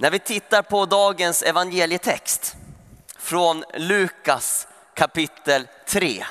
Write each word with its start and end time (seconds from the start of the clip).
När 0.00 0.10
vi 0.10 0.18
tittar 0.18 0.62
på 0.62 0.86
dagens 0.86 1.42
evangelietext 1.42 2.54
från 3.18 3.64
Lukas 3.74 4.68
kapitel 4.94 5.68
3 5.86 6.26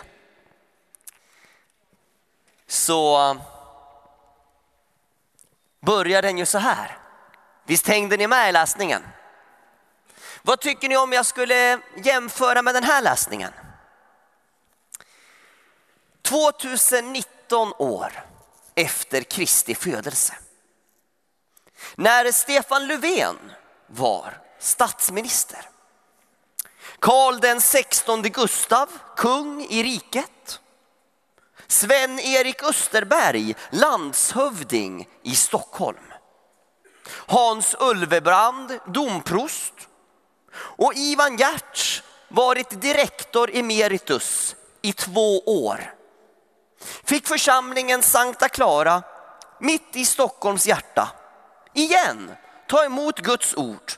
så 2.67 3.37
börjar 5.79 6.21
den 6.21 6.37
ju 6.37 6.45
så 6.45 6.57
här. 6.57 6.97
Visst 7.65 7.87
hängde 7.87 8.17
ni 8.17 8.27
med 8.27 8.49
i 8.49 8.51
läsningen? 8.51 9.03
Vad 10.41 10.59
tycker 10.59 10.89
ni 10.89 10.97
om 10.97 11.13
jag 11.13 11.25
skulle 11.25 11.79
jämföra 11.95 12.61
med 12.61 12.75
den 12.75 12.83
här 12.83 13.01
läsningen? 13.01 13.53
2019 16.21 17.73
år 17.77 18.25
efter 18.75 19.21
Kristi 19.21 19.75
födelse. 19.75 20.35
När 21.95 22.31
Stefan 22.31 22.87
Löfven 22.87 23.37
var 23.89 24.37
statsminister. 24.59 25.69
Karl 26.99 27.39
den 27.39 27.61
16 27.61 28.21
Gustav, 28.21 28.89
kung 29.15 29.65
i 29.69 29.83
riket. 29.83 30.59
Sven-Erik 31.67 32.63
Österberg, 32.63 33.55
landshövding 33.69 35.07
i 35.23 35.35
Stockholm. 35.35 36.13
Hans 37.27 37.75
Ulvebrand, 37.79 38.79
domprost. 38.85 39.73
Och 40.53 40.93
Ivan 40.95 41.37
Gertz 41.37 42.03
varit 42.27 42.81
direktor 42.81 43.49
emeritus 43.53 44.55
i 44.81 44.93
två 44.93 45.39
år. 45.39 45.93
Fick 47.03 47.27
församlingen 47.27 48.03
Sankta 48.03 48.49
Clara 48.49 49.03
mitt 49.59 49.95
i 49.95 50.05
Stockholms 50.05 50.67
hjärta 50.67 51.09
igen 51.73 52.31
ta 52.69 52.85
emot 52.85 53.19
Guds 53.19 53.55
ord 53.57 53.91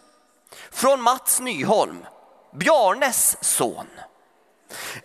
från 0.71 1.02
Mats 1.02 1.39
Nyholm, 1.39 2.05
Bjarnes 2.53 3.44
son. 3.44 3.88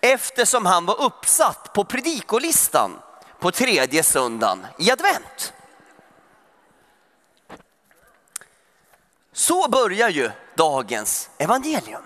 Eftersom 0.01 0.67
han 0.67 0.87
var 0.87 1.01
uppsatt 1.01 1.73
på 1.73 1.85
predikolistan 1.85 3.01
på 3.39 3.51
tredje 3.51 4.03
söndagen 4.03 4.67
i 4.79 4.91
advent. 4.91 5.53
Så 9.33 9.69
börjar 9.69 10.09
ju 10.09 10.31
dagens 10.55 11.31
evangelium. 11.39 12.05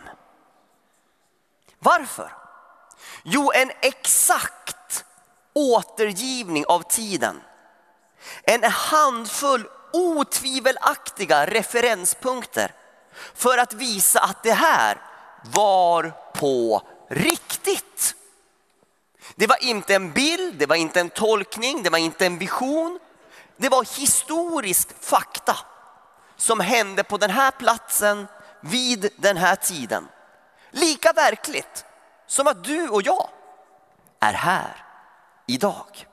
Varför? 1.79 2.33
Jo, 3.23 3.53
en 3.55 3.71
exakt 3.81 5.05
återgivning 5.53 6.67
av 6.67 6.83
tiden. 6.83 7.43
En 8.43 8.65
handfull 8.65 9.69
otvivelaktiga 9.93 11.47
referenspunkter 11.47 12.75
för 13.35 13.59
att 13.59 13.73
visa 13.73 14.21
att 14.21 14.43
det 14.43 14.53
här 14.53 14.99
var 15.43 16.13
på 16.35 16.83
riktigt. 17.09 18.15
Det 19.35 19.47
var 19.47 19.65
inte 19.65 19.95
en 19.95 20.13
bild, 20.13 20.55
det 20.59 20.67
var 20.67 20.77
inte 20.77 21.01
en 21.01 21.11
tolkning, 21.11 21.83
det 21.83 21.91
var 21.91 21.99
inte 21.99 22.27
en 22.27 22.39
vision. 22.39 22.99
Det 23.57 23.69
var 23.69 23.99
historisk 23.99 24.89
fakta 25.01 25.57
som 26.37 26.61
hände 26.61 27.05
på 27.05 27.17
den 27.17 27.31
här 27.31 27.51
platsen 27.51 28.27
vid 28.61 29.11
den 29.17 29.37
här 29.37 29.57
tiden. 29.57 30.09
Lika 30.71 31.13
verkligt 31.13 31.85
som 32.27 32.47
att 32.47 32.65
du 32.65 32.89
och 32.89 33.03
jag 33.03 33.29
är 34.21 34.33
här 34.33 34.85
idag. 35.47 36.07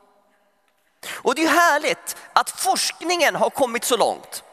Och 1.05 1.35
det 1.35 1.43
är 1.43 1.47
härligt 1.47 2.15
att 2.33 2.49
forskningen 2.49 3.35
har 3.35 3.49
kommit 3.49 3.83
så 3.83 3.97
långt, 3.97 4.43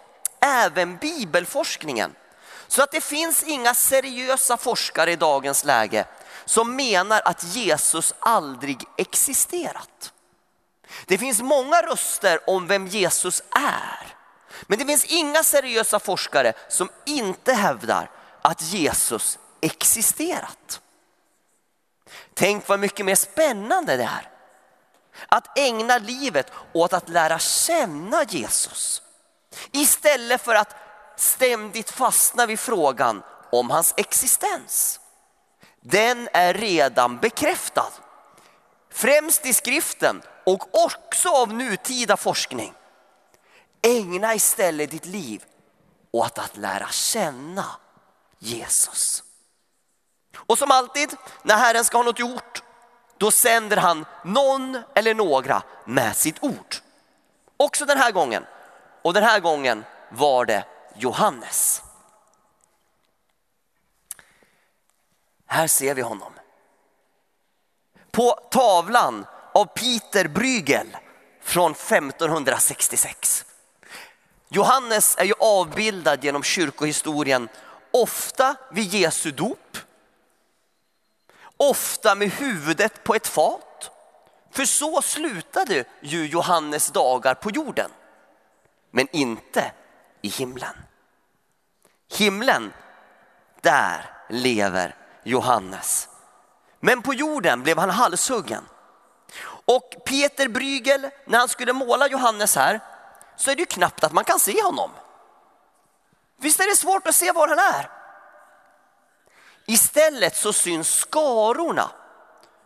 även 0.40 0.96
bibelforskningen. 0.96 2.14
Så 2.68 2.82
att 2.82 2.92
det 2.92 3.00
finns 3.00 3.42
inga 3.42 3.74
seriösa 3.74 4.56
forskare 4.56 5.12
i 5.12 5.16
dagens 5.16 5.64
läge 5.64 6.06
som 6.44 6.76
menar 6.76 7.22
att 7.24 7.44
Jesus 7.44 8.14
aldrig 8.18 8.84
existerat. 8.96 10.12
Det 11.06 11.18
finns 11.18 11.40
många 11.40 11.82
röster 11.82 12.50
om 12.50 12.66
vem 12.66 12.86
Jesus 12.86 13.42
är. 13.50 14.14
Men 14.62 14.78
det 14.78 14.84
finns 14.84 15.04
inga 15.04 15.42
seriösa 15.42 15.98
forskare 15.98 16.52
som 16.68 16.88
inte 17.06 17.52
hävdar 17.52 18.10
att 18.42 18.62
Jesus 18.62 19.38
existerat. 19.60 20.80
Tänk 22.34 22.68
vad 22.68 22.80
mycket 22.80 23.06
mer 23.06 23.14
spännande 23.14 23.96
det 23.96 24.02
är 24.02 24.33
att 25.28 25.58
ägna 25.58 25.98
livet 25.98 26.52
åt 26.72 26.92
att 26.92 27.08
lära 27.08 27.38
känna 27.38 28.24
Jesus. 28.24 29.02
Istället 29.72 30.40
för 30.40 30.54
att 30.54 30.76
ständigt 31.16 31.90
fastna 31.90 32.46
vid 32.46 32.60
frågan 32.60 33.22
om 33.52 33.70
hans 33.70 33.94
existens. 33.96 35.00
Den 35.80 36.28
är 36.32 36.54
redan 36.54 37.18
bekräftad. 37.18 37.92
Främst 38.90 39.46
i 39.46 39.54
skriften 39.54 40.22
och 40.46 40.84
också 40.84 41.28
av 41.28 41.52
nutida 41.52 42.16
forskning. 42.16 42.74
Ägna 43.82 44.34
istället 44.34 44.90
ditt 44.90 45.06
liv 45.06 45.44
åt 46.10 46.38
att 46.38 46.56
lära 46.56 46.88
känna 46.88 47.64
Jesus. 48.38 49.22
Och 50.36 50.58
som 50.58 50.70
alltid 50.70 51.16
när 51.42 51.56
Herren 51.56 51.84
ska 51.84 51.96
ha 51.96 52.04
något 52.04 52.18
gjort 52.18 52.63
då 53.18 53.30
sänder 53.30 53.76
han 53.76 54.06
någon 54.24 54.82
eller 54.94 55.14
några 55.14 55.62
med 55.84 56.16
sitt 56.16 56.42
ord. 56.42 56.76
Också 57.56 57.84
den 57.84 57.98
här 57.98 58.12
gången. 58.12 58.46
Och 59.02 59.14
den 59.14 59.22
här 59.22 59.40
gången 59.40 59.84
var 60.08 60.44
det 60.44 60.64
Johannes. 60.96 61.82
Här 65.46 65.66
ser 65.66 65.94
vi 65.94 66.02
honom. 66.02 66.32
På 68.10 68.40
tavlan 68.50 69.26
av 69.52 69.64
Peter 69.64 70.28
Bruegel 70.28 70.96
från 71.42 71.72
1566. 71.72 73.44
Johannes 74.48 75.16
är 75.18 75.24
ju 75.24 75.34
avbildad 75.40 76.24
genom 76.24 76.42
kyrkohistorien 76.42 77.48
ofta 77.90 78.56
vid 78.72 78.94
Jesu 78.94 79.30
dop 79.30 79.58
ofta 81.56 82.14
med 82.14 82.30
huvudet 82.30 83.04
på 83.04 83.14
ett 83.14 83.26
fat. 83.26 83.90
För 84.50 84.64
så 84.64 85.02
slutade 85.02 85.84
ju 86.00 86.26
Johannes 86.26 86.90
dagar 86.90 87.34
på 87.34 87.50
jorden. 87.50 87.90
Men 88.90 89.08
inte 89.12 89.72
i 90.22 90.28
himlen. 90.28 90.76
Himlen, 92.12 92.72
där 93.60 94.10
lever 94.28 94.96
Johannes. 95.24 96.08
Men 96.80 97.02
på 97.02 97.14
jorden 97.14 97.62
blev 97.62 97.78
han 97.78 97.90
halshuggen. 97.90 98.64
Och 99.66 99.94
Peter 100.04 100.48
Brygel, 100.48 101.10
när 101.26 101.38
han 101.38 101.48
skulle 101.48 101.72
måla 101.72 102.08
Johannes 102.08 102.56
här, 102.56 102.80
så 103.36 103.50
är 103.50 103.56
det 103.56 103.60
ju 103.60 103.66
knappt 103.66 104.04
att 104.04 104.12
man 104.12 104.24
kan 104.24 104.40
se 104.40 104.62
honom. 104.62 104.90
Visst 106.36 106.60
är 106.60 106.66
det 106.66 106.76
svårt 106.76 107.06
att 107.06 107.14
se 107.14 107.32
var 107.32 107.48
han 107.48 107.58
är? 107.58 107.90
Istället 109.66 110.36
så 110.36 110.52
syns 110.52 110.88
skarorna 110.88 111.90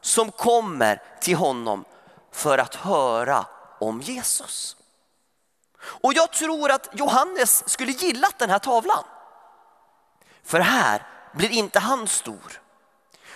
som 0.01 0.33
kommer 0.33 1.03
till 1.21 1.37
honom 1.37 1.85
för 2.33 2.59
att 2.59 2.75
höra 2.75 3.47
om 3.81 4.01
Jesus. 4.01 4.77
Och 5.81 6.15
jag 6.15 6.33
tror 6.33 6.71
att 6.71 6.89
Johannes 6.93 7.69
skulle 7.69 7.93
gillat 7.93 8.39
den 8.39 8.51
här 8.51 8.59
tavlan. 8.59 9.05
För 10.45 10.61
här 10.61 11.07
blir 11.35 11.51
inte 11.51 11.79
han 11.79 12.09
stor. 12.09 12.61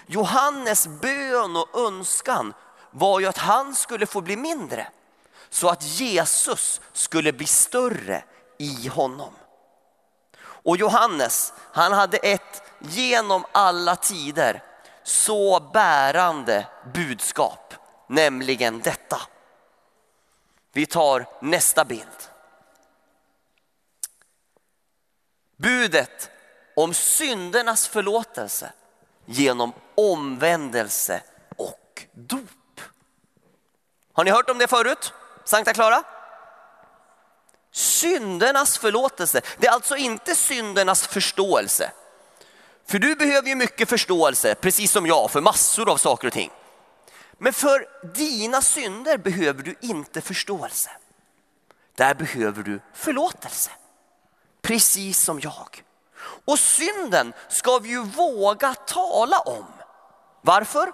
Johannes 0.07 0.87
bön 0.87 1.57
och 1.57 1.79
önskan 1.79 2.55
var 2.91 3.21
ju 3.21 3.27
att 3.27 3.39
han 3.39 3.75
skulle 3.75 4.07
få 4.07 4.21
bli 4.21 4.37
mindre. 4.37 4.89
Så 5.51 5.69
att 5.69 5.83
Jesus 5.83 6.81
skulle 6.93 7.33
bli 7.33 7.47
större 7.47 8.25
i 8.59 8.89
honom. 8.89 9.35
Och 10.43 10.77
Johannes, 10.77 11.53
han 11.73 11.93
hade 11.93 12.17
ett 12.17 12.63
genom 12.83 13.45
alla 13.53 13.97
tider 13.97 14.63
så 15.03 15.61
bärande 15.61 16.67
budskap, 16.95 17.75
nämligen 18.07 18.81
detta. 18.81 19.21
Vi 20.73 20.87
tar 20.87 21.27
nästa 21.41 21.85
bild. 21.85 22.09
Budet 25.57 26.31
om 26.77 26.95
syndernas 26.95 27.89
förlåtelse 27.89 28.73
genom 29.25 29.73
omvändelse 29.95 31.23
och 31.57 32.07
dop. 32.13 32.81
Har 34.13 34.25
ni 34.25 34.31
hört 34.31 34.51
om 34.51 34.59
det 34.59 34.69
förut? 34.69 35.13
Sankta 35.45 35.73
Clara? 35.73 36.03
Syndernas 37.73 38.79
förlåtelse, 38.79 39.41
det 39.59 39.67
är 39.67 39.73
alltså 39.73 39.97
inte 39.97 40.35
syndernas 40.35 41.07
förståelse. 41.07 41.93
För 42.93 42.99
du 42.99 43.15
behöver 43.17 43.49
ju 43.49 43.55
mycket 43.55 43.89
förståelse, 43.89 44.55
precis 44.55 44.93
som 44.93 45.07
jag, 45.07 45.31
för 45.31 45.41
massor 45.41 45.91
av 45.91 45.97
saker 45.97 46.27
och 46.27 46.33
ting. 46.33 46.51
Men 47.39 47.53
för 47.53 47.87
dina 48.15 48.63
synder 48.63 49.19
behöver 49.19 49.63
du 49.63 49.75
inte 49.81 50.21
förståelse. 50.21 50.91
Där 51.97 52.15
behöver 52.15 52.63
du 52.63 52.81
förlåtelse. 52.95 53.71
precis 54.63 55.21
som 55.21 55.41
jag. 55.41 55.83
Och 56.45 56.59
synden 56.59 57.33
ska 57.49 57.79
vi 57.79 57.89
ju 57.89 58.03
våga 58.05 58.75
tala 58.75 59.39
om. 59.39 59.67
Varför? 60.41 60.93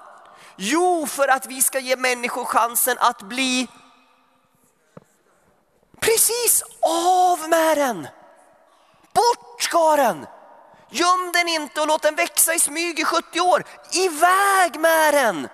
Jo, 0.56 1.06
för 1.06 1.28
att 1.28 1.46
vi 1.46 1.62
ska 1.62 1.78
ge 1.78 1.96
människor 1.96 2.44
chansen 2.44 2.96
att 3.00 3.22
bli 3.22 3.68
precis 6.00 6.62
av 6.80 7.48
med 7.48 7.78
den. 7.78 8.08
Bort 9.12 9.62
ska 9.62 9.96
den. 9.96 10.26
Göm 10.90 11.32
den 11.32 11.48
inte 11.48 11.80
och 11.80 11.86
låt 11.86 12.02
den 12.02 12.14
växa 12.14 12.54
i 12.54 12.58
smyg 12.58 13.00
i 13.00 13.04
70 13.04 13.40
år. 13.40 13.64
Iväg 13.92 14.80
med 14.80 15.14
den. 15.14 15.48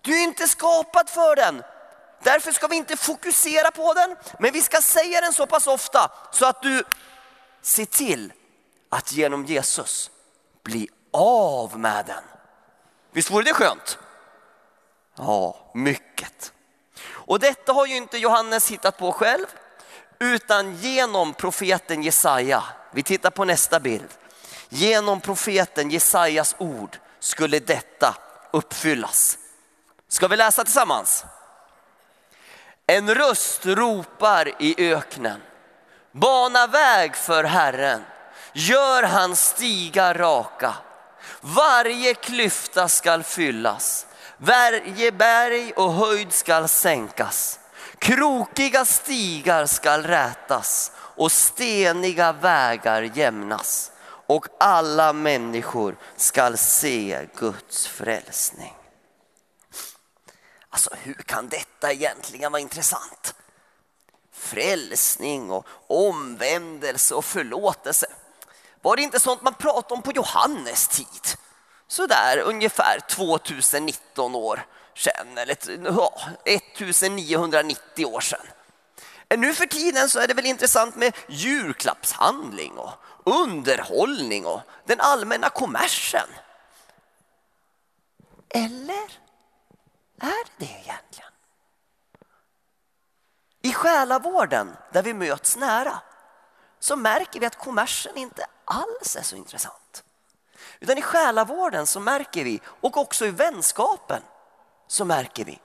Du 0.00 0.18
är 0.18 0.22
inte 0.22 0.48
skapad 0.48 1.10
för 1.10 1.36
den. 1.36 1.62
Därför 2.22 2.52
ska 2.52 2.66
vi 2.66 2.76
inte 2.76 2.96
fokusera 2.96 3.70
på 3.70 3.94
den, 3.94 4.16
men 4.38 4.52
vi 4.52 4.62
ska 4.62 4.80
säga 4.80 5.20
den 5.20 5.32
så 5.32 5.46
pass 5.46 5.66
ofta 5.66 6.10
så 6.32 6.46
att 6.46 6.62
du 6.62 6.84
ser 7.62 7.84
till 7.84 8.32
att 8.88 9.12
genom 9.12 9.44
Jesus 9.44 10.10
bli 10.62 10.88
av 11.12 11.78
med 11.78 12.06
den. 12.06 12.24
Visst 13.12 13.30
vore 13.30 13.44
det 13.44 13.54
skönt? 13.54 13.98
Ja, 15.16 15.70
mycket. 15.74 16.52
Och 17.04 17.38
detta 17.38 17.72
har 17.72 17.86
ju 17.86 17.96
inte 17.96 18.18
Johannes 18.18 18.70
hittat 18.70 18.98
på 18.98 19.12
själv, 19.12 19.46
utan 20.18 20.76
genom 20.76 21.34
profeten 21.34 22.02
Jesaja. 22.02 22.64
Vi 22.92 23.02
tittar 23.02 23.30
på 23.30 23.44
nästa 23.44 23.80
bild. 23.80 24.08
Genom 24.68 25.20
profeten 25.20 25.90
Jesajas 25.90 26.54
ord 26.58 26.98
skulle 27.20 27.58
detta 27.58 28.14
uppfyllas. 28.50 29.38
Ska 30.08 30.28
vi 30.28 30.36
läsa 30.36 30.64
tillsammans? 30.64 31.24
En 32.86 33.14
röst 33.14 33.66
ropar 33.66 34.52
i 34.58 34.92
öknen. 34.92 35.40
Bana 36.12 36.66
väg 36.66 37.16
för 37.16 37.44
Herren. 37.44 38.02
Gör 38.52 39.02
hans 39.02 39.48
stigar 39.48 40.14
raka. 40.14 40.74
Varje 41.40 42.14
klyfta 42.14 42.88
skall 42.88 43.22
fyllas. 43.22 44.06
Varje 44.36 45.12
berg 45.12 45.72
och 45.72 45.92
höjd 45.92 46.32
skall 46.32 46.68
sänkas. 46.68 47.58
Krokiga 47.98 48.84
stigar 48.84 49.66
skall 49.66 50.02
rätas 50.02 50.92
och 51.16 51.32
steniga 51.32 52.32
vägar 52.32 53.02
jämnas. 53.02 53.92
Och 54.26 54.46
alla 54.60 55.12
människor 55.12 55.96
skall 56.16 56.58
se 56.58 57.28
Guds 57.36 57.86
frälsning. 57.86 58.74
Alltså 60.70 60.90
hur 60.94 61.14
kan 61.14 61.48
detta 61.48 61.92
egentligen 61.92 62.52
vara 62.52 62.60
intressant? 62.60 63.34
Frälsning 64.32 65.50
och 65.50 65.66
omvändelse 65.86 67.14
och 67.14 67.24
förlåtelse. 67.24 68.06
Var 68.82 68.96
det 68.96 69.02
inte 69.02 69.20
sånt 69.20 69.42
man 69.42 69.54
pratade 69.54 69.94
om 69.94 70.02
på 70.02 70.12
Johannes 70.12 70.88
tid? 70.88 71.38
Sådär 71.88 72.38
ungefär 72.38 73.00
2019 73.08 74.34
år 74.34 74.66
sedan, 74.94 75.38
eller 75.38 75.52
1990 75.52 78.06
år 78.06 78.20
sedan. 78.20 78.46
Nu 79.36 79.54
för 79.54 79.66
tiden 79.66 80.08
så 80.08 80.18
är 80.18 80.28
det 80.28 80.34
väl 80.34 80.46
intressant 80.46 80.96
med 80.96 81.16
julklappshandling 81.28 82.78
och 82.78 82.92
underhållning 83.24 84.46
och 84.46 84.60
den 84.84 85.00
allmänna 85.00 85.48
kommersen. 85.48 86.28
Eller? 88.48 89.22
är 90.22 90.44
det 90.58 90.64
egentligen? 90.64 91.30
I 93.62 93.72
själavården, 93.72 94.76
där 94.92 95.02
vi 95.02 95.14
möts 95.14 95.56
nära, 95.56 96.00
så 96.78 96.96
märker 96.96 97.40
vi 97.40 97.46
att 97.46 97.58
kommersen 97.58 98.16
inte 98.16 98.46
alls 98.64 99.16
är 99.16 99.22
så 99.22 99.36
intressant. 99.36 100.04
Utan 100.80 100.98
i 100.98 101.02
själavården 101.02 101.86
så 101.86 102.00
märker 102.00 102.44
vi, 102.44 102.60
och 102.64 102.96
också 102.96 103.26
i 103.26 103.30
vänskapen, 103.30 104.22
så 104.86 105.04
märker 105.04 105.44
vi 105.44 105.60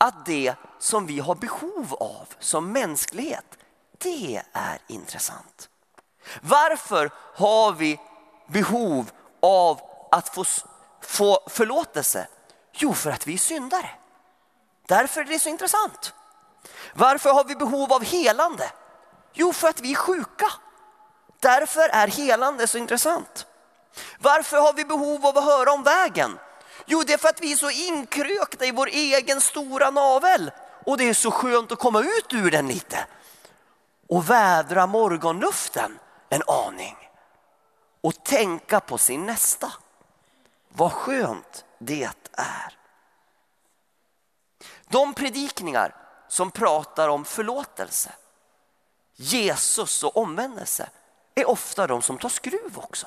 att 0.00 0.26
det 0.26 0.54
som 0.78 1.06
vi 1.06 1.18
har 1.18 1.34
behov 1.34 1.94
av 2.00 2.28
som 2.38 2.72
mänsklighet, 2.72 3.58
det 3.98 4.42
är 4.52 4.78
intressant. 4.86 5.68
Varför 6.40 7.10
har 7.34 7.72
vi 7.72 8.00
behov 8.48 9.10
av 9.42 9.80
att 10.10 10.28
få, 10.28 10.44
få 11.00 11.40
förlåtelse? 11.46 12.26
Jo, 12.72 12.94
för 12.94 13.10
att 13.10 13.26
vi 13.26 13.34
är 13.34 13.38
syndare. 13.38 13.90
Därför 14.86 15.20
är 15.20 15.24
det 15.24 15.38
så 15.38 15.48
intressant. 15.48 16.14
Varför 16.94 17.30
har 17.30 17.44
vi 17.44 17.56
behov 17.56 17.92
av 17.92 18.04
helande? 18.04 18.72
Jo, 19.32 19.52
för 19.52 19.68
att 19.68 19.80
vi 19.80 19.90
är 19.90 19.96
sjuka. 19.96 20.46
Därför 21.40 21.88
är 21.88 22.08
helande 22.08 22.66
så 22.66 22.78
intressant. 22.78 23.46
Varför 24.18 24.56
har 24.56 24.72
vi 24.72 24.84
behov 24.84 25.26
av 25.26 25.38
att 25.38 25.44
höra 25.44 25.72
om 25.72 25.82
vägen? 25.82 26.38
Jo, 26.92 27.02
det 27.02 27.12
är 27.12 27.18
för 27.18 27.28
att 27.28 27.40
vi 27.40 27.52
är 27.52 27.56
så 27.56 27.70
inkrökta 27.70 28.66
i 28.66 28.70
vår 28.70 28.86
egen 28.86 29.40
stora 29.40 29.90
navel. 29.90 30.50
Och 30.86 30.98
det 30.98 31.08
är 31.08 31.14
så 31.14 31.30
skönt 31.30 31.72
att 31.72 31.78
komma 31.78 32.00
ut 32.00 32.32
ur 32.32 32.50
den 32.50 32.68
lite. 32.68 33.06
Och 34.08 34.30
vädra 34.30 34.86
morgonluften 34.86 35.98
en 36.28 36.42
aning. 36.46 36.96
Och 38.00 38.24
tänka 38.24 38.80
på 38.80 38.98
sin 38.98 39.26
nästa. 39.26 39.72
Vad 40.68 40.92
skönt 40.92 41.64
det 41.78 42.10
är. 42.32 42.78
De 44.88 45.14
predikningar 45.14 45.94
som 46.28 46.50
pratar 46.50 47.08
om 47.08 47.24
förlåtelse, 47.24 48.12
Jesus 49.16 50.02
och 50.02 50.16
omvändelse 50.16 50.90
är 51.34 51.48
ofta 51.48 51.86
de 51.86 52.02
som 52.02 52.18
tar 52.18 52.28
skruv 52.28 52.78
också. 52.78 53.06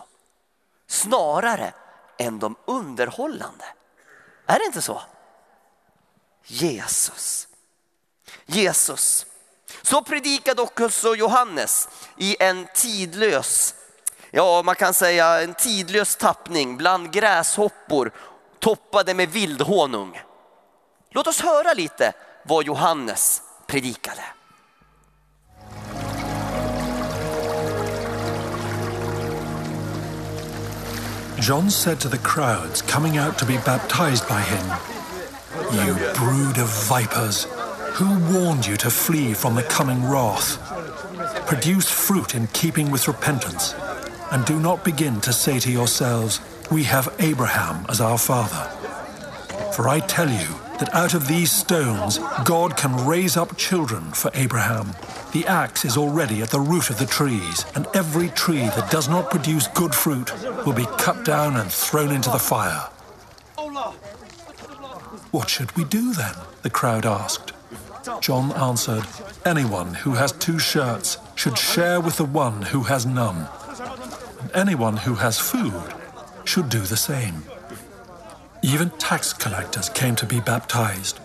Snarare 0.88 1.74
än 2.18 2.40
de 2.40 2.56
underhållande. 2.66 3.66
Är 4.46 4.60
det 4.60 4.66
inte 4.66 4.82
så? 4.82 5.02
Jesus. 6.46 7.48
Jesus. 8.46 9.26
Så 9.82 10.04
predikade 10.04 10.62
också 10.62 11.16
Johannes 11.16 11.90
i 12.18 12.36
en 12.40 12.68
tidlös, 12.74 13.76
ja 14.32 14.62
man 14.64 14.76
kan 14.76 14.94
säga 14.94 15.42
en 15.42 15.54
tidlös 15.54 16.16
tappning 16.16 16.78
bland 16.78 17.12
gräshoppor 17.12 18.12
toppade 18.60 19.14
med 19.14 19.30
vildhonung. 19.30 20.22
Låt 21.10 21.28
oss 21.28 21.42
höra 21.42 21.74
lite 21.74 22.14
vad 22.44 22.66
Johannes 22.66 23.42
predikade. 23.68 24.24
John 31.44 31.70
said 31.70 32.00
to 32.00 32.08
the 32.08 32.20
crowds 32.20 32.82
coming 32.82 33.18
out 33.18 33.38
to 33.40 33.46
be 33.46 33.58
baptized 33.58 34.30
by 34.30 34.40
him, 34.40 34.66
You 35.74 35.94
brood 36.14 36.58
of 36.58 36.70
vipers, 36.88 37.44
who 37.96 38.18
warned 38.34 38.66
you 38.66 38.78
to 38.78 38.90
flee 38.90 39.34
from 39.34 39.56
the 39.56 39.64
coming 39.64 40.06
wrath? 40.06 40.58
Produce 41.46 41.92
fruit 41.92 42.34
in 42.34 42.48
keeping 42.54 42.92
with 42.92 43.10
repentance, 43.10 43.76
and 44.32 44.46
do 44.46 44.58
not 44.58 44.86
begin 44.86 45.20
to 45.20 45.34
say 45.34 45.60
to 45.60 45.70
yourselves, 45.70 46.40
We 46.72 46.84
have 46.84 47.14
Abraham 47.20 47.86
as 47.90 48.00
our 48.00 48.18
father. 48.18 48.72
For 49.76 49.90
I 49.90 50.02
tell 50.02 50.30
you 50.30 50.48
that 50.80 50.94
out 50.94 51.16
of 51.16 51.28
these 51.28 51.52
stones 51.52 52.20
God 52.46 52.78
can 52.78 53.08
raise 53.08 53.36
up 53.36 53.58
children 53.58 54.12
for 54.12 54.30
Abraham. 54.36 54.94
The 55.32 55.48
axe 55.48 55.84
is 55.84 55.98
already 55.98 56.42
at 56.44 56.52
the 56.52 56.60
root 56.60 56.92
of 56.92 57.00
the 57.00 57.08
trees, 57.08 57.66
and 57.74 57.88
every 57.96 58.30
tree 58.30 58.66
that 58.66 58.92
does 58.92 59.10
not 59.10 59.32
produce 59.32 59.68
good 59.70 59.96
fruit 59.96 60.32
will 60.66 60.74
be 60.74 60.86
cut 61.00 61.26
down 61.26 61.56
and 61.56 61.72
thrown 61.72 62.12
into 62.12 62.30
the 62.30 62.38
fire. 62.38 62.88
What 65.32 65.50
should 65.50 65.76
we 65.76 65.86
do 65.86 66.14
then? 66.14 66.36
The 66.62 66.70
crowd 66.70 67.08
asked. 67.08 67.54
John 68.22 68.52
answered, 68.52 69.06
Anyone 69.44 69.96
who 69.96 70.12
has 70.12 70.34
two 70.34 70.60
shirts 70.60 71.18
should 71.34 71.58
share 71.58 72.00
with 72.00 72.18
the 72.18 72.26
one 72.26 72.62
who 72.62 72.84
has 72.84 73.08
none. 73.08 73.48
And 74.40 74.52
anyone 74.54 74.98
who 74.98 75.16
has 75.16 75.40
food 75.40 75.82
should 76.44 76.70
do 76.70 76.82
the 76.82 76.98
same. 76.98 77.44
Even 78.66 78.92
tax 78.92 79.34
collectors 79.34 79.90
came 79.90 80.16
to 80.16 80.26
be 80.26 80.40
baptized. 80.40 81.20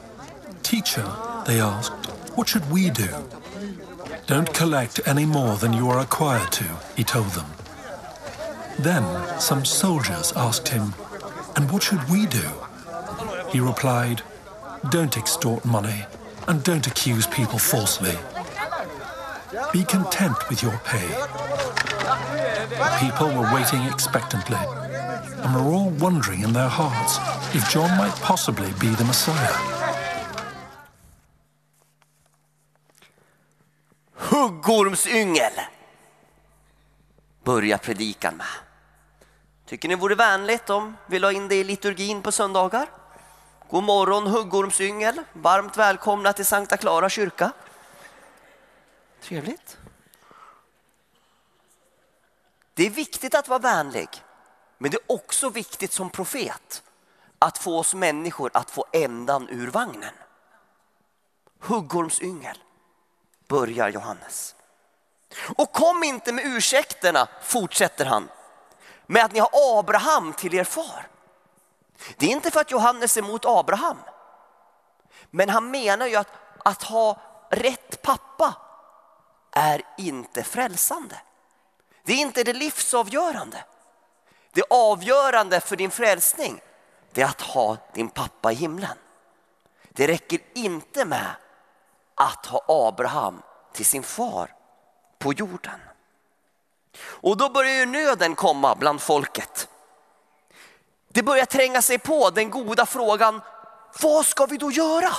Teacher, 0.64 1.08
they 1.46 1.60
asked, 1.60 2.06
what 2.34 2.48
should 2.48 2.68
we 2.68 2.90
do? 2.90 3.08
Don't 4.26 4.52
collect 4.52 5.00
any 5.06 5.24
more 5.24 5.54
than 5.56 5.72
you 5.72 5.88
are 5.88 6.00
required 6.00 6.50
to, 6.50 6.64
he 6.96 7.04
told 7.04 7.28
them. 7.28 7.46
Then 8.76 9.04
some 9.38 9.64
soldiers 9.64 10.32
asked 10.34 10.68
him, 10.68 10.94
And 11.54 11.70
what 11.70 11.84
should 11.84 12.10
we 12.10 12.26
do? 12.26 12.50
He 13.50 13.60
replied, 13.60 14.22
Don't 14.90 15.16
extort 15.16 15.64
money 15.64 16.06
and 16.48 16.64
don't 16.64 16.88
accuse 16.88 17.28
people 17.28 17.60
falsely. 17.60 18.18
Be 19.72 19.84
content 19.84 20.48
with 20.48 20.60
your 20.60 20.80
pay. 20.84 21.08
People 22.98 23.28
were 23.28 23.54
waiting 23.54 23.82
expectantly 23.84 24.58
and 25.42 25.54
were 25.54 25.74
all 25.74 25.90
wondering 25.90 26.42
in 26.42 26.52
their 26.52 26.68
hearts 26.68 27.18
if 27.54 27.74
John 27.74 27.90
might 27.98 28.16
possibly 28.22 28.70
be 28.80 28.96
the 28.96 29.04
Messiah. 29.04 29.56
Huggormsyngel 34.14 35.52
börja 37.44 37.78
predikan 37.78 38.36
med. 38.36 38.46
Tycker 39.66 39.88
ni 39.88 39.94
det 39.94 40.00
vore 40.00 40.14
vänligt 40.14 40.70
om 40.70 40.96
vi 41.06 41.18
la 41.18 41.32
in 41.32 41.48
det 41.48 41.54
i 41.54 41.64
liturgin 41.64 42.22
på 42.22 42.32
söndagar? 42.32 42.88
God 43.70 43.84
morgon 43.84 44.26
huggormsyngel, 44.26 45.22
varmt 45.32 45.76
välkomna 45.76 46.32
till 46.32 46.46
Sankta 46.46 46.76
Clara 46.76 47.08
kyrka. 47.08 47.52
Trevligt. 49.22 49.78
Det 52.74 52.86
är 52.86 52.90
viktigt 52.90 53.34
att 53.34 53.48
vara 53.48 53.58
vänlig, 53.58 54.08
men 54.78 54.90
det 54.90 54.96
är 54.96 55.12
också 55.12 55.48
viktigt 55.48 55.92
som 55.92 56.10
profet 56.10 56.82
att 57.38 57.58
få 57.58 57.78
oss 57.78 57.94
människor 57.94 58.50
att 58.54 58.70
få 58.70 58.84
ändan 58.92 59.48
ur 59.48 59.70
vagnen. 59.70 60.14
Huggormsyngel, 61.60 62.58
börjar 63.48 63.88
Johannes. 63.88 64.54
Och 65.56 65.72
kom 65.72 66.02
inte 66.02 66.32
med 66.32 66.46
ursäkterna, 66.46 67.28
fortsätter 67.42 68.04
han, 68.04 68.28
med 69.06 69.24
att 69.24 69.32
ni 69.32 69.38
har 69.38 69.78
Abraham 69.78 70.32
till 70.32 70.54
er 70.54 70.64
far. 70.64 71.08
Det 72.16 72.26
är 72.26 72.30
inte 72.30 72.50
för 72.50 72.60
att 72.60 72.70
Johannes 72.70 73.16
är 73.16 73.22
emot 73.22 73.44
Abraham. 73.44 73.98
Men 75.30 75.48
han 75.48 75.70
menar 75.70 76.06
ju 76.06 76.16
att, 76.16 76.32
att 76.64 76.82
ha 76.82 77.20
rätt 77.50 78.02
pappa 78.02 78.54
är 79.50 79.82
inte 79.96 80.42
frälsande. 80.42 81.20
Det 82.02 82.12
är 82.12 82.18
inte 82.18 82.44
det 82.44 82.52
livsavgörande. 82.52 83.64
Det 84.52 84.62
avgörande 84.70 85.60
för 85.60 85.76
din 85.76 85.90
frälsning 85.90 86.60
det 87.12 87.22
är 87.22 87.26
att 87.26 87.40
ha 87.40 87.76
din 87.92 88.08
pappa 88.08 88.52
i 88.52 88.54
himlen. 88.54 88.98
Det 89.88 90.06
räcker 90.06 90.40
inte 90.54 91.04
med 91.04 91.30
att 92.14 92.46
ha 92.46 92.64
Abraham 92.68 93.42
till 93.72 93.86
sin 93.86 94.02
far 94.02 94.54
på 95.18 95.32
jorden. 95.32 95.80
Och 97.00 97.36
då 97.36 97.48
börjar 97.48 97.74
ju 97.74 97.86
nöden 97.86 98.34
komma 98.34 98.74
bland 98.74 99.02
folket. 99.02 99.68
Det 101.08 101.22
börjar 101.22 101.44
tränga 101.44 101.82
sig 101.82 101.98
på 101.98 102.30
den 102.30 102.50
goda 102.50 102.86
frågan, 102.86 103.40
vad 104.02 104.26
ska 104.26 104.46
vi 104.46 104.56
då 104.56 104.70
göra? 104.70 105.10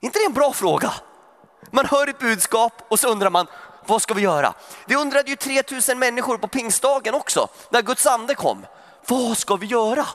inte 0.00 0.18
det 0.18 0.24
en 0.24 0.32
bra 0.32 0.52
fråga? 0.52 0.92
Man 1.70 1.86
hör 1.86 2.06
ett 2.06 2.18
budskap 2.18 2.72
och 2.88 3.00
så 3.00 3.08
undrar 3.08 3.30
man, 3.30 3.46
vad 3.86 4.02
ska 4.02 4.14
vi 4.14 4.22
göra? 4.22 4.54
Det 4.86 4.96
undrade 4.96 5.30
ju 5.30 5.36
3000 5.36 5.98
människor 5.98 6.38
på 6.38 6.48
pingstdagen 6.48 7.14
också, 7.14 7.48
när 7.70 7.82
Guds 7.82 8.06
ande 8.06 8.34
kom. 8.34 8.66
Vad 9.06 9.38
ska 9.38 9.56
vi 9.56 9.66
göra? 9.66 10.06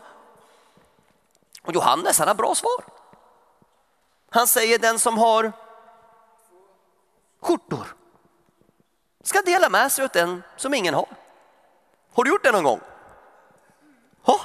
Och 1.62 1.74
Johannes 1.74 2.20
han 2.20 2.28
har 2.28 2.36
bra 2.36 2.56
svar. 2.56 2.84
Han 4.30 4.48
säger 4.48 4.80
den 4.80 5.00
som 5.00 5.18
har 5.18 5.52
skjortor 7.42 7.96
ska 9.30 9.42
dela 9.42 9.70
med 9.70 9.92
sig 9.92 10.06
åt 10.06 10.14
den 10.14 10.44
som 10.58 10.74
ingen 10.74 10.94
har. 10.94 11.08
Har 12.14 12.24
du 12.24 12.30
gjort 12.30 12.44
det 12.44 12.52
någon 12.52 12.64
gång? 12.64 12.82
Ja, 14.26 14.42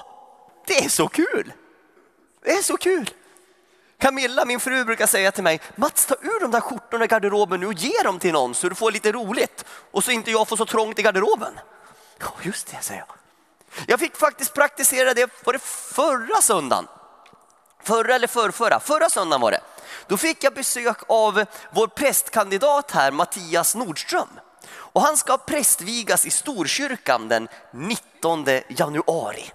det 0.67 0.85
är 0.85 0.89
så 0.89 1.09
kul! 1.09 1.53
Det 2.41 2.53
är 2.53 2.63
så 2.63 2.77
kul! 2.77 3.11
Camilla, 4.05 4.45
min 4.45 4.61
fru, 4.61 4.85
brukar 4.85 5.07
säga 5.07 5.33
till 5.33 5.43
mig, 5.43 5.61
Mats 5.77 6.07
ta 6.07 6.15
ur 6.15 6.41
de 6.41 6.51
där 6.51 6.61
skjortorna 6.61 7.05
i 7.05 7.09
garderoben 7.09 7.61
nu 7.61 7.67
och 7.67 7.73
ge 7.73 8.03
dem 8.05 8.19
till 8.19 8.33
någon 8.33 8.55
så 8.55 8.69
du 8.69 8.75
får 8.75 8.93
lite 8.93 9.13
roligt 9.13 9.65
och 9.91 10.05
så 10.05 10.11
inte 10.11 10.31
jag 10.31 10.49
får 10.49 10.57
så 10.57 10.67
trångt 10.67 10.99
i 10.99 11.03
garderoben. 11.03 11.61
Ja, 12.21 12.27
just 12.43 12.67
det, 12.67 12.77
säger 12.81 13.05
jag. 13.09 13.17
Jag 13.87 14.01
fick 14.01 14.17
faktiskt 14.17 14.55
praktisera 14.55 15.15
det, 15.15 15.31
var 15.45 15.53
det 15.53 15.59
förra 15.63 16.41
söndagen? 16.41 16.87
Förra 17.83 18.15
eller 18.15 18.27
förrförra? 18.27 18.81
Förra 18.81 19.11
söndagen 19.11 19.41
var 19.41 19.51
det. 19.51 19.61
Då 20.07 20.17
fick 20.17 20.45
jag 20.45 20.55
besök 20.55 20.99
av 21.09 21.45
vår 21.71 21.87
prästkandidat 21.87 22.91
här, 22.91 23.11
Mattias 23.11 23.75
Nordström. 23.75 24.29
Och 24.73 25.03
han 25.03 25.17
ska 25.17 25.39
prästvigas 25.39 26.27
i 26.27 26.31
Storkyrkan 26.31 27.29
den 27.29 27.49
19 27.71 28.47
januari. 28.69 29.53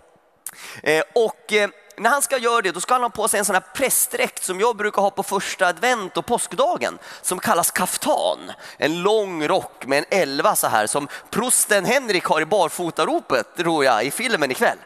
Eh, 0.84 1.04
och 1.16 1.54
eh, 1.54 1.70
när 2.00 2.10
han 2.10 2.22
ska 2.22 2.38
göra 2.38 2.62
det 2.62 2.72
då 2.72 2.82
ska 2.82 2.94
han 2.94 3.02
ha 3.02 3.10
på 3.10 3.28
sig 3.28 3.40
en 3.40 3.46
sån 3.46 3.56
här 3.56 3.64
prästdräkt 3.74 4.44
som 4.44 4.60
jag 4.60 4.78
brukar 4.78 5.02
ha 5.02 5.12
på 5.12 5.24
första 5.24 5.68
advent 5.68 6.18
och 6.18 6.26
påskdagen 6.26 6.98
som 7.22 7.40
kallas 7.40 7.72
kaftan. 7.72 8.52
En 8.78 9.02
lång 9.02 9.48
rock 9.48 9.86
med 9.86 9.98
en 9.98 10.20
elva 10.20 10.56
så 10.56 10.68
här 10.68 10.88
som 10.88 11.08
prosten 11.30 11.86
Henrik 11.86 12.26
har 12.26 12.42
i 12.42 12.46
barfotaropet 12.46 13.56
tror 13.58 13.86
jag 13.86 14.06
i 14.06 14.12
filmen 14.12 14.52
ikväll. 14.52 14.78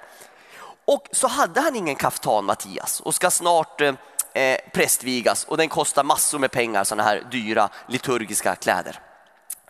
Och 0.86 1.08
så 1.12 1.28
hade 1.28 1.62
han 1.62 1.76
ingen 1.76 1.96
kaftan 1.96 2.46
Mattias 2.46 3.00
och 3.00 3.16
ska 3.16 3.32
snart 3.32 3.82
eh, 3.82 3.94
eh 4.34 4.58
prästvigas 4.74 5.44
och 5.44 5.58
den 5.58 5.70
kostar 5.70 6.04
massor 6.04 6.40
med 6.40 6.52
pengar 6.52 6.84
såna 6.84 7.04
här 7.04 7.28
dyra 7.32 7.70
liturgiska 7.88 8.56
kläder. 8.56 9.00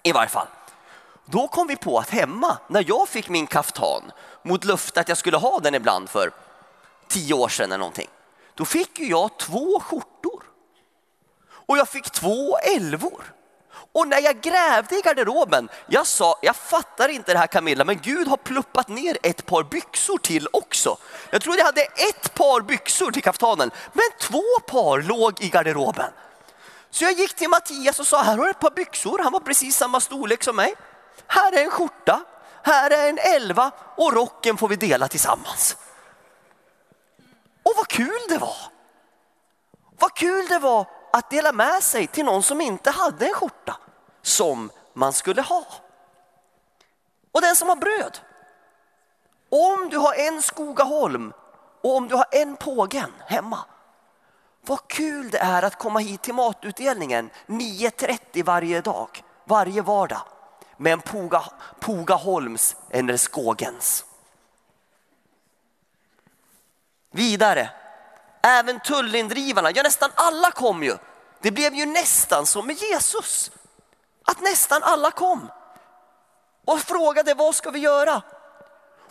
I 0.03 0.11
varje 0.11 0.29
fall. 0.29 0.47
Då 1.25 1.47
kom 1.47 1.67
vi 1.67 1.75
på 1.75 1.99
att 1.99 2.09
hemma 2.09 2.57
när 2.67 2.85
jag 2.87 3.09
fick 3.09 3.29
min 3.29 3.47
kaftan 3.47 4.11
mot 4.43 4.63
löfte 4.63 4.99
att 4.99 5.09
jag 5.09 5.17
skulle 5.17 5.37
ha 5.37 5.59
den 5.59 5.75
ibland 5.75 6.09
för 6.09 6.31
tio 7.07 7.33
år 7.33 7.49
sedan 7.49 7.65
eller 7.65 7.77
någonting. 7.77 8.09
Då 8.55 8.65
fick 8.65 8.99
ju 8.99 9.09
jag 9.09 9.37
två 9.37 9.79
skjortor. 9.79 10.43
Och 11.65 11.77
jag 11.77 11.89
fick 11.89 12.11
två 12.11 12.57
elvor. 12.57 13.33
Och 13.93 14.07
när 14.07 14.21
jag 14.21 14.41
grävde 14.41 14.95
i 14.95 15.01
garderoben, 15.01 15.69
jag 15.87 16.07
sa, 16.07 16.39
jag 16.41 16.55
fattar 16.55 17.09
inte 17.09 17.33
det 17.33 17.39
här 17.39 17.47
Camilla, 17.47 17.85
men 17.85 17.99
Gud 18.01 18.27
har 18.27 18.37
pluppat 18.37 18.87
ner 18.87 19.17
ett 19.23 19.45
par 19.45 19.63
byxor 19.63 20.17
till 20.17 20.47
också. 20.53 20.97
Jag 21.29 21.41
trodde 21.41 21.57
jag 21.57 21.65
hade 21.65 21.81
ett 21.81 22.33
par 22.33 22.61
byxor 22.61 23.11
till 23.11 23.23
kaftanen, 23.23 23.71
men 23.93 24.05
två 24.19 24.43
par 24.67 25.01
låg 25.01 25.41
i 25.41 25.49
garderoben. 25.49 26.11
Så 26.89 27.03
jag 27.03 27.13
gick 27.13 27.33
till 27.33 27.49
Mattias 27.49 27.99
och 27.99 28.07
sa, 28.07 28.21
här 28.21 28.37
har 28.37 28.43
du 28.43 28.49
ett 28.49 28.59
par 28.59 28.71
byxor, 28.71 29.19
han 29.23 29.31
var 29.31 29.39
precis 29.39 29.75
samma 29.75 29.99
storlek 29.99 30.43
som 30.43 30.55
mig. 30.55 30.75
Här 31.27 31.51
är 31.57 31.63
en 31.63 31.71
skjorta, 31.71 32.23
här 32.63 32.91
är 32.91 33.09
en 33.09 33.17
elva 33.17 33.71
och 33.97 34.13
rocken 34.13 34.57
får 34.57 34.67
vi 34.67 34.75
dela 34.75 35.07
tillsammans. 35.07 35.77
Och 37.63 37.73
vad 37.77 37.87
kul 37.87 38.19
det 38.29 38.37
var! 38.37 38.57
Vad 39.99 40.13
kul 40.13 40.47
det 40.47 40.59
var 40.59 40.87
att 41.13 41.29
dela 41.29 41.51
med 41.51 41.83
sig 41.83 42.07
till 42.07 42.25
någon 42.25 42.43
som 42.43 42.61
inte 42.61 42.91
hade 42.91 43.25
en 43.25 43.33
skjorta 43.33 43.77
som 44.21 44.71
man 44.93 45.13
skulle 45.13 45.41
ha. 45.41 45.65
Och 47.31 47.41
den 47.41 47.55
som 47.55 47.69
har 47.69 47.75
bröd. 47.75 48.19
Om 49.49 49.89
du 49.89 49.97
har 49.97 50.13
en 50.13 50.41
Skogaholm 50.41 51.33
och 51.81 51.95
om 51.95 52.07
du 52.07 52.15
har 52.15 52.25
en 52.31 52.55
pågen 52.55 53.11
hemma. 53.27 53.59
Vad 54.61 54.87
kul 54.87 55.29
det 55.29 55.37
är 55.37 55.63
att 55.63 55.79
komma 55.79 55.99
hit 55.99 56.21
till 56.21 56.33
matutdelningen 56.33 57.29
9.30 57.47 58.43
varje 58.43 58.81
dag, 58.81 59.23
varje 59.45 59.81
vardag 59.81 60.21
med 60.77 60.93
en 60.93 61.01
Poga, 61.01 61.43
Pogaholms 61.79 62.75
eller 62.89 63.17
Skågens. 63.17 64.05
Vidare, 67.15 67.69
även 68.41 68.79
tullindrivarna, 68.79 69.71
ja 69.71 69.83
nästan 69.83 70.09
alla 70.15 70.51
kom 70.51 70.83
ju. 70.83 70.97
Det 71.41 71.51
blev 71.51 71.73
ju 71.73 71.85
nästan 71.85 72.45
som 72.45 72.67
med 72.67 72.75
Jesus. 72.75 73.51
Att 74.25 74.41
nästan 74.41 74.83
alla 74.83 75.11
kom 75.11 75.51
och 76.65 76.79
frågade 76.79 77.33
vad 77.33 77.55
ska 77.55 77.71
vi 77.71 77.79
göra? 77.79 78.21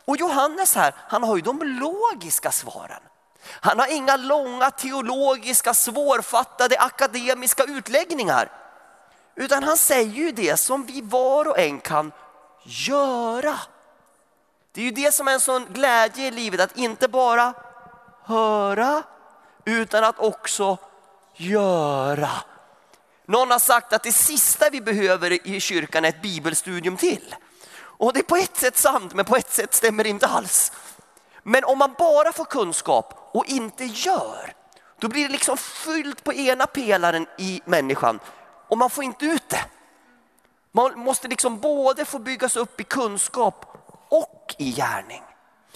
Och 0.04 0.16
Johannes 0.16 0.74
här, 0.74 0.94
han 1.08 1.22
har 1.22 1.36
ju 1.36 1.42
de 1.42 1.62
logiska 1.62 2.52
svaren. 2.52 3.02
Han 3.44 3.78
har 3.78 3.86
inga 3.86 4.16
långa 4.16 4.70
teologiska 4.70 5.74
svårfattade 5.74 6.78
akademiska 6.78 7.64
utläggningar. 7.64 8.50
Utan 9.34 9.62
han 9.62 9.76
säger 9.76 10.12
ju 10.12 10.32
det 10.32 10.56
som 10.56 10.86
vi 10.86 11.00
var 11.00 11.48
och 11.48 11.58
en 11.58 11.80
kan 11.80 12.12
göra. 12.62 13.58
Det 14.72 14.80
är 14.80 14.84
ju 14.84 14.90
det 14.90 15.14
som 15.14 15.28
är 15.28 15.32
en 15.32 15.40
sån 15.40 15.66
glädje 15.66 16.26
i 16.26 16.30
livet, 16.30 16.60
att 16.60 16.76
inte 16.76 17.08
bara 17.08 17.54
höra 18.32 19.02
utan 19.64 20.04
att 20.04 20.18
också 20.18 20.78
göra. 21.36 22.30
Någon 23.26 23.50
har 23.50 23.58
sagt 23.58 23.92
att 23.92 24.02
det 24.02 24.12
sista 24.12 24.70
vi 24.70 24.80
behöver 24.80 25.46
i 25.46 25.60
kyrkan 25.60 26.04
är 26.04 26.08
ett 26.08 26.22
bibelstudium 26.22 26.96
till. 26.96 27.34
Och 27.74 28.12
det 28.12 28.20
är 28.20 28.24
på 28.24 28.36
ett 28.36 28.56
sätt 28.56 28.76
sant, 28.78 29.14
men 29.14 29.24
på 29.24 29.36
ett 29.36 29.52
sätt 29.52 29.74
stämmer 29.74 30.04
det 30.04 30.10
inte 30.10 30.26
alls. 30.26 30.72
Men 31.42 31.64
om 31.64 31.78
man 31.78 31.94
bara 31.98 32.32
får 32.32 32.44
kunskap 32.44 33.30
och 33.32 33.44
inte 33.46 33.84
gör, 33.84 34.54
då 34.98 35.08
blir 35.08 35.22
det 35.22 35.32
liksom 35.32 35.56
fyllt 35.56 36.24
på 36.24 36.32
ena 36.32 36.66
pelaren 36.66 37.26
i 37.38 37.62
människan 37.64 38.20
och 38.68 38.78
man 38.78 38.90
får 38.90 39.04
inte 39.04 39.24
ut 39.24 39.48
det. 39.48 39.64
Man 40.72 40.98
måste 40.98 41.28
liksom 41.28 41.60
både 41.60 42.04
få 42.04 42.18
byggas 42.18 42.56
upp 42.56 42.80
i 42.80 42.84
kunskap 42.84 43.86
och 44.08 44.54
i 44.58 44.72
gärning. 44.72 45.22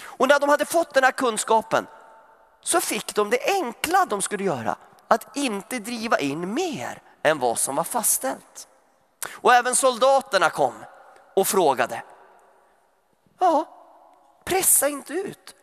Och 0.03 0.29
när 0.29 0.41
de 0.41 0.49
hade 0.49 0.65
fått 0.65 0.95
den 0.95 1.05
här 1.05 1.13
kunskapen 1.13 1.87
så 2.67 2.81
fick 2.81 3.15
de 3.15 3.31
det 3.31 3.39
enkla 3.63 4.05
de 4.05 4.23
skulle 4.23 4.45
göra, 4.45 4.77
att 5.09 5.37
inte 5.37 5.79
driva 5.79 6.19
in 6.19 6.55
mer 6.55 7.03
än 7.23 7.39
vad 7.39 7.59
som 7.59 7.77
var 7.77 7.85
fastställt. 7.85 8.69
Och 9.31 9.55
även 9.55 9.77
soldaterna 9.77 10.51
kom 10.51 10.75
och 11.37 11.49
frågade. 11.49 12.03
Ja, 13.39 13.65
pressa 14.45 14.89
inte 14.89 15.13
ut 15.13 15.55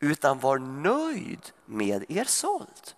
utan 0.00 0.38
var 0.38 0.58
nöjd 0.58 1.52
med 1.64 2.04
er 2.08 2.24
såld. 2.24 2.92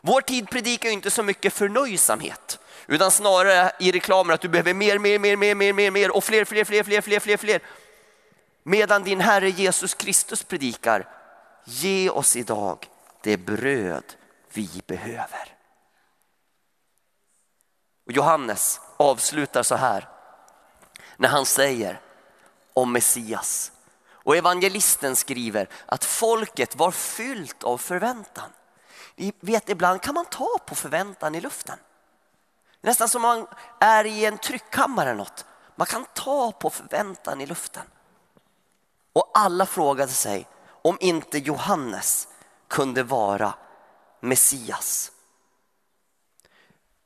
Vår 0.00 0.20
tid 0.20 0.50
predikar 0.50 0.90
inte 0.90 1.10
så 1.10 1.22
mycket 1.22 1.52
förnöjsamhet 1.52 2.58
Utan 2.86 3.10
snarare 3.10 3.72
i 3.80 3.92
reklamen 3.92 4.34
att 4.34 4.40
du 4.40 4.48
behöver 4.48 4.74
mer, 4.74 4.98
mer, 4.98 5.18
mer, 5.18 5.36
mer, 5.36 5.54
mer, 5.54 5.72
mer, 5.72 5.90
mer 5.90 6.16
och 6.16 6.24
fler, 6.24 6.44
fler, 6.44 6.64
fler, 6.64 6.82
fler, 6.82 7.00
fler, 7.00 7.20
fler, 7.20 7.36
fler. 7.36 7.60
Medan 8.62 9.04
din 9.04 9.20
Herre 9.20 9.50
Jesus 9.50 9.94
Kristus 9.94 10.42
predikar, 10.42 11.15
ge 11.66 12.10
oss 12.10 12.36
idag 12.36 12.88
det 13.22 13.36
bröd 13.36 14.14
vi 14.52 14.82
behöver. 14.86 15.56
Och 18.06 18.12
Johannes 18.12 18.80
avslutar 18.96 19.62
så 19.62 19.74
här 19.74 20.08
när 21.16 21.28
han 21.28 21.46
säger 21.46 22.00
om 22.74 22.92
Messias. 22.92 23.72
Och 24.08 24.36
evangelisten 24.36 25.16
skriver 25.16 25.68
att 25.86 26.04
folket 26.04 26.76
var 26.76 26.90
fyllt 26.90 27.62
av 27.62 27.78
förväntan. 27.78 28.50
Vi 29.14 29.32
vet 29.40 29.68
ibland 29.68 30.02
kan 30.02 30.14
man 30.14 30.24
ta 30.24 30.58
på 30.66 30.74
förväntan 30.74 31.34
i 31.34 31.40
luften. 31.40 31.78
Nästan 32.80 33.08
som 33.08 33.22
man 33.22 33.46
är 33.80 34.04
i 34.04 34.24
en 34.24 34.38
tryckkammare 34.38 35.10
eller 35.10 35.18
något. 35.18 35.44
Man 35.74 35.86
kan 35.86 36.04
ta 36.14 36.52
på 36.52 36.70
förväntan 36.70 37.40
i 37.40 37.46
luften. 37.46 37.82
Och 39.12 39.30
alla 39.34 39.66
frågade 39.66 40.12
sig 40.12 40.48
om 40.86 40.98
inte 41.00 41.38
Johannes 41.38 42.28
kunde 42.68 43.02
vara 43.02 43.54
Messias. 44.20 45.12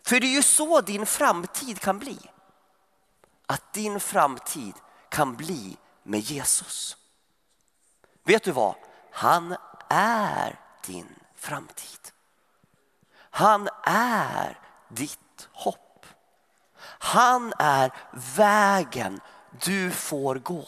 För 0.07 0.21
det 0.21 0.27
är 0.27 0.35
ju 0.35 0.43
så 0.43 0.81
din 0.81 1.07
framtid 1.07 1.81
kan 1.81 1.99
bli. 1.99 2.19
Att 3.47 3.73
din 3.73 4.01
framtid 4.01 4.75
kan 5.09 5.37
bli 5.37 5.77
med 6.03 6.21
Jesus. 6.21 6.97
Vet 8.25 8.43
du 8.43 8.53
vad? 8.53 8.75
Han 9.11 9.57
är 9.89 10.61
din 10.87 11.15
framtid. 11.37 12.01
Han 13.31 13.69
är 13.87 14.59
ditt 14.89 15.49
hopp. 15.53 16.07
Han 16.85 17.53
är 17.59 17.93
vägen 18.37 19.21
du 19.61 19.91
får 19.91 20.35
gå. 20.35 20.67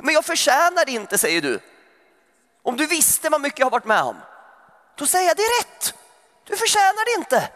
Men 0.00 0.14
jag 0.14 0.24
förtjänar 0.24 0.84
det 0.84 0.92
inte 0.92 1.18
säger 1.18 1.42
du. 1.42 1.60
Om 2.62 2.76
du 2.76 2.86
visste 2.86 3.28
vad 3.28 3.40
mycket 3.40 3.58
jag 3.58 3.66
har 3.66 3.70
varit 3.70 3.84
med 3.84 4.02
om. 4.02 4.16
Då 4.94 5.06
säger 5.06 5.28
jag 5.28 5.36
det 5.36 5.42
är 5.42 5.62
rätt. 5.62 5.94
Du 6.44 6.56
förtjänar 6.56 7.04
det 7.04 7.20
inte. 7.20 7.48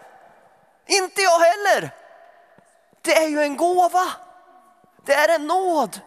Inte 0.86 1.22
jag 1.22 1.38
heller. 1.38 1.90
Det 3.02 3.16
är 3.16 3.28
ju 3.28 3.42
en 3.42 3.56
gåva. 3.56 4.12
Det 5.04 5.14
är 5.14 5.28
en 5.28 5.46
nåd. 5.46 6.00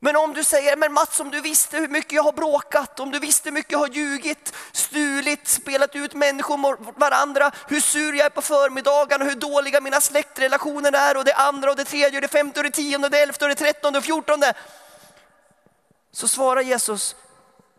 Men 0.00 0.16
om 0.16 0.32
du 0.32 0.44
säger, 0.44 0.76
men 0.76 0.92
Mats 0.92 1.20
om 1.20 1.30
du 1.30 1.40
visste 1.40 1.76
hur 1.76 1.88
mycket 1.88 2.12
jag 2.12 2.22
har 2.22 2.32
bråkat, 2.32 3.00
om 3.00 3.10
du 3.10 3.18
visste 3.18 3.48
hur 3.48 3.54
mycket 3.54 3.72
jag 3.72 3.78
har 3.78 3.88
ljugit, 3.88 4.54
stulit, 4.72 5.48
spelat 5.48 5.96
ut 5.96 6.14
människor 6.14 6.56
mot 6.56 6.78
varandra, 6.96 7.50
hur 7.68 7.80
sur 7.80 8.14
jag 8.14 8.26
är 8.26 8.30
på 8.30 8.42
förmiddagen 8.42 9.22
och 9.22 9.28
hur 9.28 9.34
dåliga 9.34 9.80
mina 9.80 10.00
släktrelationer 10.00 10.92
är 10.92 11.16
och 11.16 11.24
det 11.24 11.34
andra 11.34 11.70
och 11.70 11.76
det 11.76 11.84
tredje 11.84 12.18
och 12.18 12.22
det 12.22 12.28
femte 12.28 12.60
och 12.60 12.64
det 12.64 12.70
tionde 12.70 13.06
och 13.06 13.10
det 13.10 13.22
elfte 13.22 13.44
och 13.44 13.48
det 13.48 13.54
trettonde 13.54 13.98
och 13.98 14.04
fjortonde. 14.04 14.54
Så 16.16 16.28
svarar 16.28 16.60
Jesus, 16.60 17.16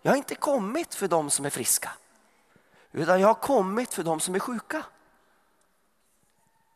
jag 0.02 0.12
har 0.12 0.18
inte 0.18 0.36
kommit 0.36 0.96
för 0.96 1.08
de 1.08 1.30
som 1.30 1.46
är 1.46 1.50
friska, 1.50 1.92
utan 2.92 3.22
jag 3.22 3.28
har 3.28 3.34
kommit 3.34 3.94
för 3.94 4.04
de 4.04 4.20
som 4.20 4.36
är 4.36 4.40
sjuka. 4.40 4.84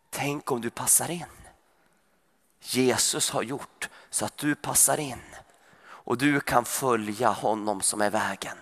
Tänk 0.10 0.52
om 0.52 0.62
du 0.62 0.70
passar 0.70 1.12
in. 1.12 1.26
Jesus 2.60 3.30
har 3.30 3.44
gjort 3.44 3.90
så 4.10 4.26
att 4.26 4.38
du 4.38 4.56
passar 4.56 4.98
in 4.98 5.22
och 5.84 6.18
du 6.18 6.40
kan 6.40 6.66
följa 6.66 7.30
honom 7.30 7.82
som 7.82 8.02
är 8.02 8.10
vägen. 8.10 8.58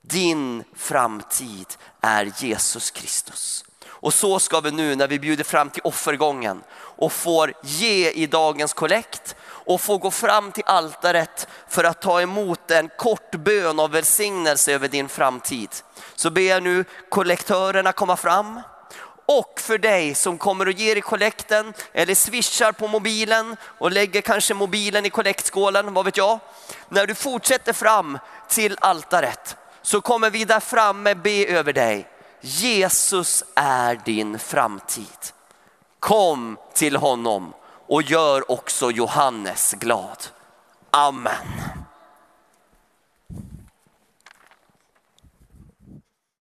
Din 0.00 0.64
framtid 0.74 1.76
är 2.00 2.32
Jesus 2.36 2.90
Kristus. 2.90 3.64
Och 3.86 4.14
så 4.14 4.38
ska 4.38 4.60
vi 4.60 4.70
nu 4.70 4.96
när 4.96 5.08
vi 5.08 5.18
bjuder 5.18 5.44
fram 5.44 5.70
till 5.70 5.82
offergången 5.84 6.62
och 6.72 7.12
får 7.12 7.52
ge 7.62 8.10
i 8.10 8.26
dagens 8.26 8.72
kollekt 8.72 9.36
och 9.66 9.80
få 9.80 9.98
gå 9.98 10.10
fram 10.10 10.52
till 10.52 10.64
altaret 10.66 11.48
för 11.68 11.84
att 11.84 12.02
ta 12.02 12.20
emot 12.20 12.70
en 12.70 12.90
kort 12.96 13.30
bön 13.30 13.80
av 13.80 13.90
välsignelse 13.90 14.72
över 14.72 14.88
din 14.88 15.08
framtid. 15.08 15.68
Så 16.14 16.30
ber 16.30 16.42
jag 16.42 16.62
nu 16.62 16.84
kollektörerna 17.08 17.92
komma 17.92 18.16
fram 18.16 18.60
och 19.26 19.60
för 19.60 19.78
dig 19.78 20.14
som 20.14 20.38
kommer 20.38 20.66
och 20.66 20.72
ger 20.72 20.96
i 20.96 21.00
kollekten 21.00 21.74
eller 21.92 22.14
swishar 22.14 22.72
på 22.72 22.88
mobilen 22.88 23.56
och 23.62 23.92
lägger 23.92 24.20
kanske 24.20 24.54
mobilen 24.54 25.06
i 25.06 25.10
kollektskålen, 25.10 25.94
vad 25.94 26.04
vet 26.04 26.16
jag. 26.16 26.38
När 26.88 27.06
du 27.06 27.14
fortsätter 27.14 27.72
fram 27.72 28.18
till 28.48 28.76
altaret 28.80 29.56
så 29.82 30.00
kommer 30.00 30.30
vi 30.30 30.44
där 30.44 30.60
framme 30.60 31.14
be 31.14 31.46
över 31.46 31.72
dig. 31.72 32.08
Jesus 32.40 33.44
är 33.54 34.00
din 34.04 34.38
framtid. 34.38 35.06
Kom 36.00 36.58
till 36.74 36.96
honom 36.96 37.52
och 37.88 38.02
gör 38.02 38.50
också 38.50 38.90
Johannes 38.90 39.74
glad. 39.78 40.18
Amen. 40.90 41.85